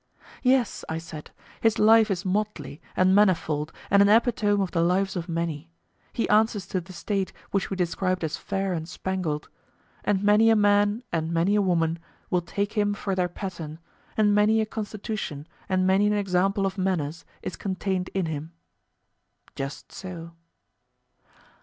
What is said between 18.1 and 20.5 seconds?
in him. Just so.